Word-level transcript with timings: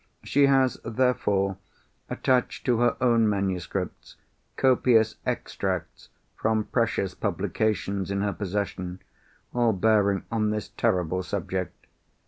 She 0.23 0.47
has, 0.47 0.79
therefore, 0.83 1.57
attached 2.09 2.65
to 2.65 2.79
her 2.79 2.97
own 2.99 3.29
manuscripts, 3.29 4.15
copious 4.55 5.17
Extracts 5.27 6.09
from 6.35 6.63
precious 6.63 7.13
publications 7.13 8.09
in 8.09 8.21
her 8.23 8.33
possession, 8.33 8.99
all 9.53 9.73
bearing 9.73 10.23
on 10.31 10.49
this 10.49 10.69
terrible 10.69 11.21
subject. 11.21 11.85